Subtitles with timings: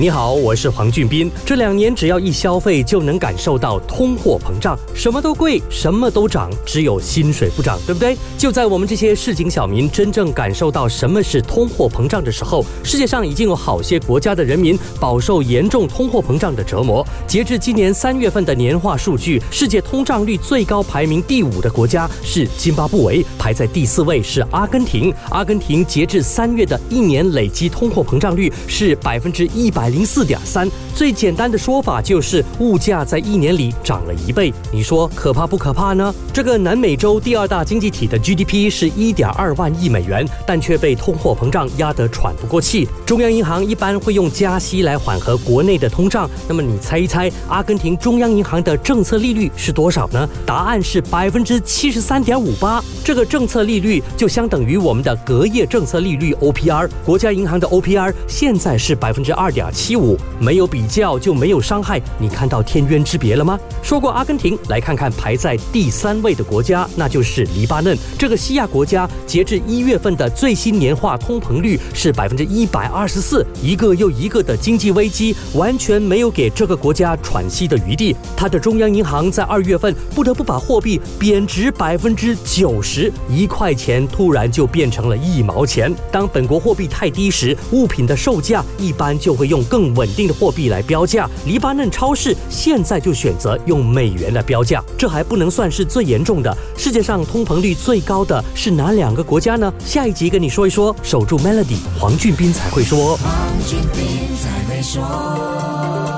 [0.00, 1.28] 你好，我是黄俊斌。
[1.44, 8.16] 这两年只要一消费，就能感受到通货膨胀，什么都贵，什么都涨，只有薪水不涨，对不对？
[8.38, 17.04] 就在我们这些市井小民真正感受到什么是通货膨胀的时候，世界上已经有好些国家的人民饱受严重通货膨胀的折磨。
[17.26, 25.12] 截至今年三月份的年化数据，世界通胀率最高排名第五的国家是津巴布韦，排在第四位是阿根廷。
[25.30, 29.87] 阿根廷截至三月的一年累积通货膨胀率是百分之一百。
[29.88, 34.52] 零四点三，最简单的说法就是物价在一年里涨了一倍。
[34.72, 36.14] 你说可怕不可怕呢？
[36.32, 42.88] 这个南美洲第二大经济体的 GDP 是一点二万亿美元，但却被通货膨胀压得喘不过气。
[43.04, 46.28] 中央银行一般会用加息来缓和国内的通胀。
[46.46, 50.28] 那么你猜一猜，阿根廷中央银行的政策利率是多少呢？
[50.46, 52.82] 答案是百分之七十三点五八。
[53.04, 56.88] 这个政策利率就相等于我们的隔夜政策利率 OPR。
[57.04, 59.66] 国家银行的 OPR 现在是百分之二点。
[59.78, 63.56] 七五没有比较就没有伤害，你看到天渊之别了吗？
[63.80, 67.96] 说过阿根廷，来看看排在第三位的国家，那就是黎巴嫩。
[68.18, 78.16] 这个西亚国家截至一月份的最新年化通膨率是百分之一百二十四，一个又一个的经济危机完全没有给这个国家喘息的余地。
[78.36, 85.94] 它的中央银行在二月份不得不把货币贬值百分之九十，一块钱突然就变成了一毛钱。
[86.10, 89.64] 当本国货币太低时，物品的售价一般就会用。
[89.68, 94.82] 更稳定的货币来标价，黎巴嫩超市现在就选择用美元来标价。
[94.96, 99.72] 这还不能算是最严重的，世界上通膨率最高的是哪两个国家呢？
[99.84, 100.94] 下一集跟你说一说。
[101.02, 103.16] 守住 Melody，黄俊斌才会说。
[103.18, 103.30] 黄
[103.66, 106.17] 俊斌才会说。